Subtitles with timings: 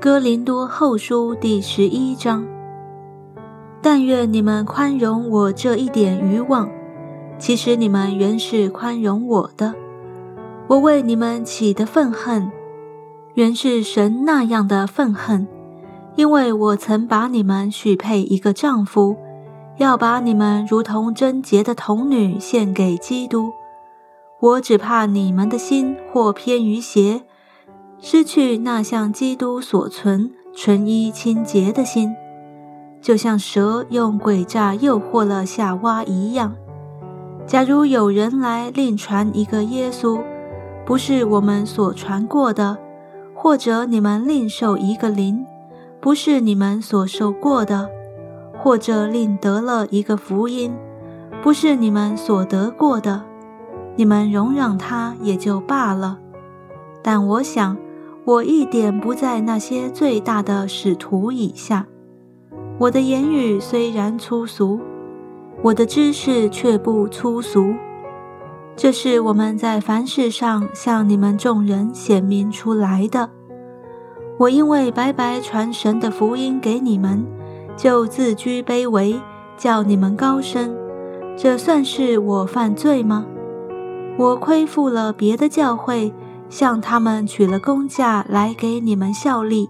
[0.00, 2.46] 哥林多后书第十一章。
[3.82, 6.70] 但愿你们宽容我这一点愚妄，
[7.36, 9.74] 其实你们原是宽容我的。
[10.68, 12.48] 我为你们起的愤恨，
[13.34, 15.48] 原是神那样的愤恨，
[16.14, 19.16] 因为我曾把你们许配一个丈夫，
[19.78, 23.50] 要把你们如同贞洁的童女献给基督。
[24.38, 27.22] 我只怕你们的心或偏于邪。
[28.00, 32.14] 失去那像基督所存纯一清洁的心，
[33.02, 36.54] 就像蛇用诡诈诱惑了夏娃一样。
[37.44, 40.22] 假如有人来另传一个耶稣，
[40.86, 42.76] 不是我们所传过的；
[43.34, 45.44] 或者你们另受一个灵，
[46.00, 47.88] 不是你们所受过的；
[48.62, 50.72] 或者另得了一个福音，
[51.42, 53.22] 不是你们所得过的，
[53.96, 56.18] 你们容让他也就罢了。
[57.02, 57.76] 但我想。
[58.28, 61.86] 我一点不在那些最大的使徒以下。
[62.78, 64.78] 我的言语虽然粗俗，
[65.62, 67.72] 我的知识却不粗俗。
[68.76, 73.30] 这是我们在凡事上向你们众人显明出来的。
[74.36, 77.24] 我因为白白传神的福音给你们，
[77.78, 79.18] 就自居卑微，
[79.56, 80.76] 叫你们高升。
[81.34, 83.24] 这算是我犯罪吗？
[84.18, 86.12] 我亏负了别的教会。
[86.50, 89.68] 向他们取了工价来给你们效力。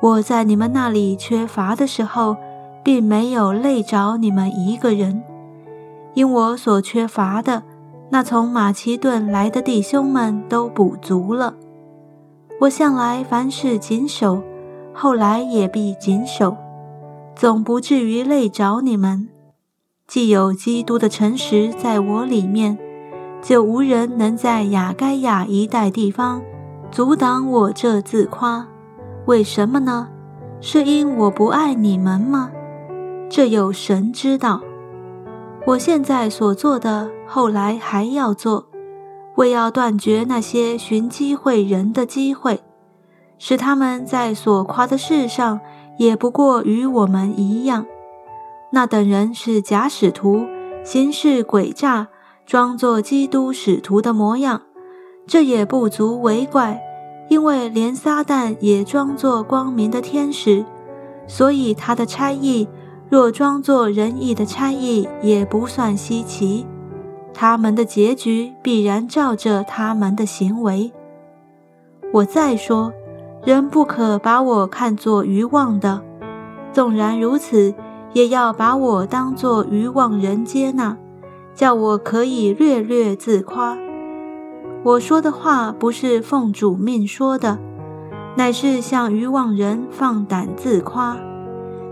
[0.00, 2.36] 我在你们那里缺乏的时候，
[2.82, 5.22] 并没有累着你们一个人，
[6.14, 7.62] 因我所缺乏的，
[8.10, 11.54] 那从马其顿来的弟兄们都补足了。
[12.60, 14.42] 我向来凡事谨守，
[14.92, 16.56] 后来也必谨守，
[17.34, 19.28] 总不至于累着你们。
[20.06, 22.76] 既有基督的诚实在我里面。
[23.42, 26.42] 就无人能在雅该亚一带地方
[26.90, 28.66] 阻挡我这自夸，
[29.26, 30.08] 为什么呢？
[30.60, 32.50] 是因我不爱你们吗？
[33.30, 34.60] 这有神知道。
[35.66, 38.66] 我现在所做的，后来还要做，
[39.36, 42.60] 为要断绝那些寻机会人的机会，
[43.38, 45.60] 使他们在所夸的事上
[45.96, 47.86] 也不过与我们一样。
[48.72, 50.44] 那等人是假使徒，
[50.84, 52.08] 行事诡诈。
[52.50, 54.62] 装作基督使徒的模样，
[55.24, 56.82] 这也不足为怪，
[57.28, 60.64] 因为连撒旦也装作光明的天使，
[61.28, 62.66] 所以他的差役
[63.08, 66.66] 若装作仁义的差役，也不算稀奇。
[67.32, 70.90] 他们的结局必然照着他们的行为。
[72.12, 72.92] 我再说，
[73.44, 76.02] 人不可把我看作愚妄的，
[76.72, 77.72] 纵然如此，
[78.12, 80.96] 也要把我当作愚妄人接纳。
[81.60, 83.76] 叫我可以略略自夸，
[84.82, 87.58] 我说的话不是奉主命说的，
[88.34, 91.18] 乃是向愚妄人放胆自夸。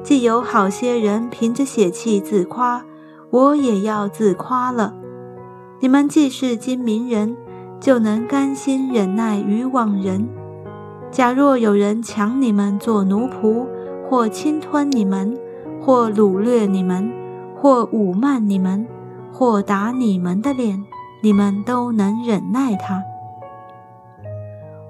[0.02, 2.82] 既有好些人凭着血气自夸，
[3.28, 4.94] 我也要自夸了。
[5.80, 7.36] 你们既是精明人，
[7.78, 10.26] 就能甘心忍耐愚妄人。
[11.10, 13.66] 假若有人抢你们做奴仆，
[14.08, 15.36] 或侵吞你们，
[15.78, 17.12] 或掳掠你们，
[17.54, 18.86] 或侮慢你们，
[19.32, 20.84] 或打你们的脸，
[21.22, 23.02] 你们都能忍耐他。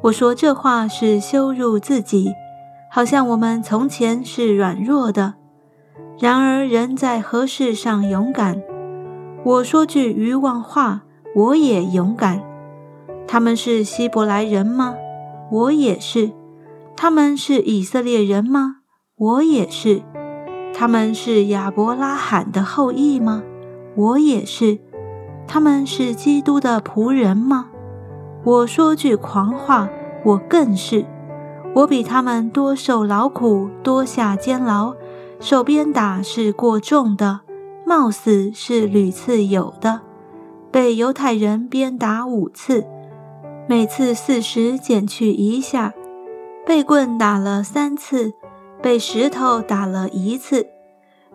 [0.03, 2.32] 我说这话是羞辱自己，
[2.91, 5.34] 好像我们从前是软弱的。
[6.19, 8.62] 然而人在何事上勇敢？
[9.44, 11.03] 我说句愚妄话，
[11.34, 12.43] 我也勇敢。
[13.26, 14.94] 他们是希伯来人吗？
[15.50, 16.32] 我也是。
[16.97, 18.76] 他们是以色列人吗？
[19.16, 20.03] 我也是。
[20.75, 23.43] 他们是亚伯拉罕的后裔吗？
[23.98, 24.78] 我也是，
[25.48, 27.66] 他们是基督的仆人吗？
[28.44, 29.91] 我说句狂话，
[30.25, 31.04] 我更是。
[31.75, 34.94] 我比他们多受劳苦，多下监牢，
[35.41, 37.41] 受鞭打是过重的，
[37.84, 40.03] 冒死是屡次有的。
[40.70, 42.87] 被犹太人鞭打五次，
[43.69, 45.90] 每次四十减去一下；
[46.64, 48.32] 被棍打了三次，
[48.81, 50.69] 被石头打了一次，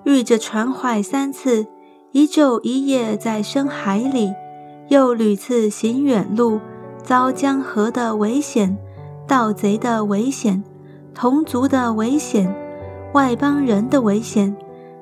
[0.06, 1.68] 遇着船坏三次。
[2.14, 4.32] 一昼一夜在深海里，
[4.88, 6.60] 又屡次行远路，
[7.02, 8.78] 遭江河的危险、
[9.28, 10.64] 盗贼的危险、
[11.16, 12.54] 同族的危险、
[13.14, 14.56] 外邦人的危险、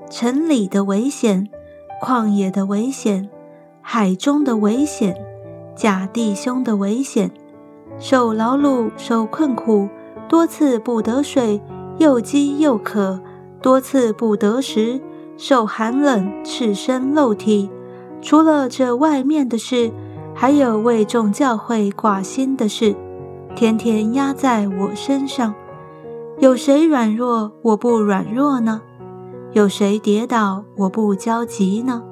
[0.09, 1.49] 城里的危险、
[2.01, 3.29] 旷野的危险、
[3.81, 5.13] 海中的危险、
[5.75, 7.29] 假弟兄的危险，
[7.99, 9.89] 受劳碌、受困苦，
[10.29, 11.59] 多次不得睡，
[11.97, 13.19] 又饥又渴，
[13.61, 15.01] 多次不得食。
[15.43, 17.67] 受寒冷、赤身露体，
[18.21, 19.91] 除了这外面的事，
[20.35, 22.95] 还有为众教会挂心的事，
[23.55, 25.55] 天天压在我身上。
[26.37, 28.83] 有谁软弱，我不软弱呢？
[29.53, 32.03] 有谁跌倒，我不焦急呢？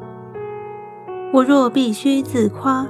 [1.31, 2.87] 我若必须自夸，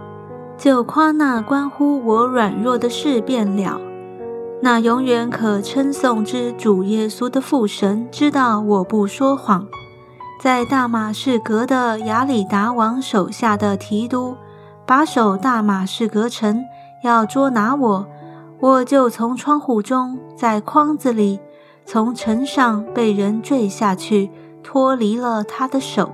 [0.58, 3.78] 就夸那关乎我软弱的事便了。
[4.62, 9.68] 那永远可称颂之主耶稣的父神知道我不说谎。
[10.40, 14.38] 在大马士革的亚里达王手下的提督
[14.86, 16.64] 把守大马士革城，
[17.04, 18.08] 要捉拿我，
[18.62, 21.42] 我就从窗户中，在筐子里，
[21.86, 24.32] 从城上被人坠下去，
[24.64, 26.10] 脱离了他的手。